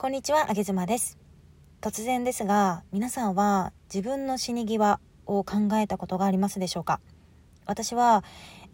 [0.00, 1.18] こんにちは、あげずまです。
[1.80, 7.00] 突然ですが、皆さんは自分の死に際を考えたことがありますでしょうか？
[7.66, 8.22] 私は、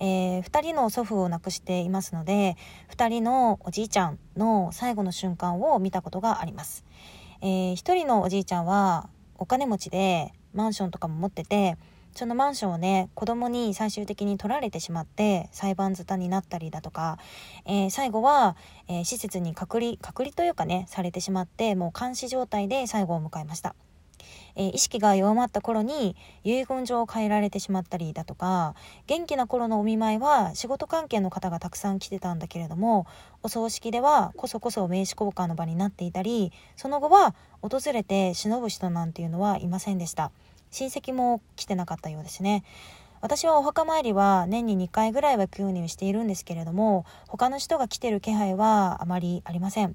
[0.00, 2.58] えー、2人の祖父を亡くしていますので、
[2.94, 6.84] 2人のおじいちゃんの最後の瞬間を見たことがあります。
[7.40, 11.78] えー、1人のおじいちゃんはお金持ちでマンションとかも持ってて、
[12.14, 17.18] そのマンションをね子供に最終的に取られてしまって裁判沙汰になったりだとか、
[17.66, 18.56] えー、最後は、
[18.88, 23.74] えー、施設に隔離隔離というかねされてしまってもう監視状態で最後を迎えました。
[24.56, 28.74] えー、意識が弱まった頃に遺言状を変えられてしまったりだとか
[29.06, 33.06] 元気な頃のお見舞いは仕事関係の方がたくさん来てたんだけれども
[33.42, 40.30] お葬式ではこそこそ名刺交換の場になっていたりその後は訪れて忍ぶ人なんていうのはいませんでした。
[40.74, 42.64] 親戚も来てなかったようですね。
[43.20, 49.94] 私はお墓参りは年に2回ぐらいは行くようにしているんですけれども他の人が来てる気配はあまりありません。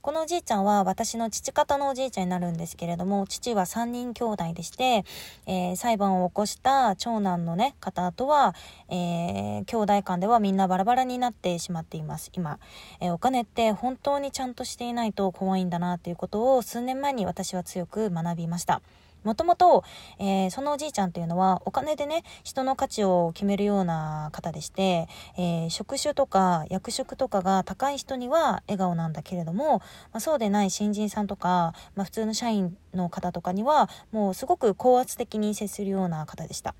[0.00, 5.04] このおじいちゃんは私の父方のおじいちゃんになるんですけれども父は3人兄弟でして、
[5.46, 8.54] えー、裁判を起こした長男のね方とは、
[8.88, 12.58] えー、兄弟間ではみんなバラバラになってしまっています今、
[13.00, 18.82] えー、お金って本当にちゃんとしていないと怖いんだなということを数年前に私は強く学びました。
[19.24, 19.84] もともと、
[20.18, 29.82] えー、そのおじいちゃんというのはお金でね人の価値を決めるような方でして、えー、職種とか役職とかが高い人には笑顔なんだけれども、ま
[30.14, 36.74] あ、そうでない新人さんとか、まあ、普通の社員の方とかにはもうすごく高圧的に接するような方でした。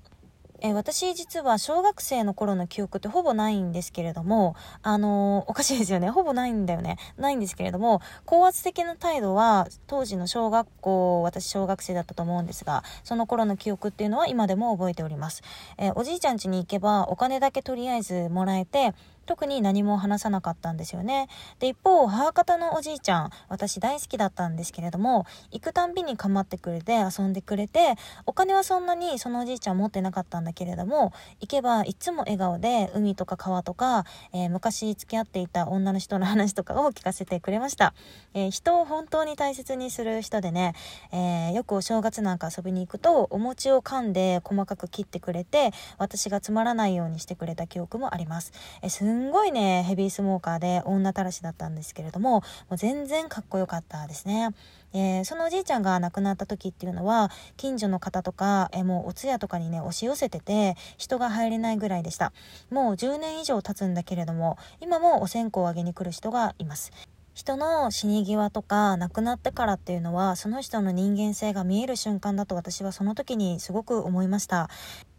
[0.65, 6.09] えー、私実は小学生の頃の記憶ってほぼないんですけれども、あのー、おかしいですよね。
[6.09, 6.97] ほぼないんだよね。
[7.17, 15.43] ないんですけれども、高圧的な態度は当時の小学校、私小学生だったと思うんですが、その頃の記憶っていうのは今でも覚えております。
[15.77, 18.93] えー、おじいちゃん家に行けばお金だけとりあえずもらえて、
[19.25, 21.27] 特に何も話さなかったんですよね。
[21.59, 37.93] で、一方、母方のおじいちゃん、私大好きだったんですけれども、行くたんびに構ってくれて遊んでくれて、お金はそんなにそのおじいちゃん持ってなかったんだけれども、行けばいつも笑顔で海とか川とか、えー、昔付き合っていた女の人の話とかを聞かせてくれました。
[38.33, 40.73] えー、人を本当に大切にする人でね、
[41.11, 48.51] えー、よくお正月なんか遊びに行くと、お餅を噛んで細かく切ってくれて、私がつまらないようにしてくれた記憶もあります。
[48.81, 54.49] えすんごいね、ヘビースモーカーで女たらしだったんですけれども、もう全然かっこよかったですね。
[54.93, 62.33] えー、そのおじいちゃんが亡くなった時っていうのは、近所の方とか、えー、もうお通夜とかにね、押し寄せてて、人が入れないぐらいでした。
[62.69, 66.91] もう10年以上経つんだけれども、今もお線香をあげに来る人がいます。
[67.33, 74.69] 人の死に際とか亡くなってからっていうのはその人の人間性が見える瞬間だと私はその時にすごく思いました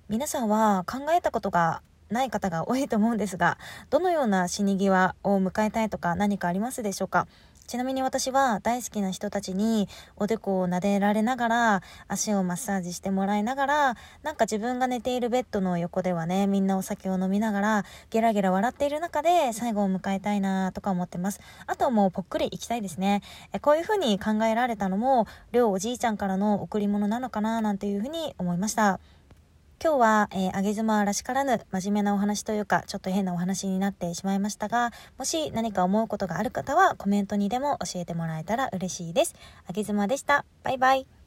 [0.08, 3.58] 皆さんは考えたことがない方が多いと思うんですが、
[3.90, 7.26] どのような死に際を迎えたいとか何かありますでしょうか？
[7.66, 21.40] ちなみに私は大好きな人たちにおでこを撫でられながら足をマッサージしてもらいながらなんか自分が寝ているベッドの横ではねみんなお酒を飲みながらゲラゲラ笑っている中で最後を迎えたいなとか思ってます。
[21.66, 23.22] あともうぽっくり行きたいですね。
[23.54, 29.00] えこういうふうに考えられたのも両おじいちゃんからの贈り物なのかななんていうふうに思いました。
[29.84, 39.34] 今日は、えー、あげ妻らしからぬ真面目なお話というか、ちょっと変なお話になってしまいましたが、もし何か思うことがある方はコメントにでも教えてもらえたら嬉しいです。
[39.68, 40.46] あげ妻でした。
[40.62, 41.23] バイバイ。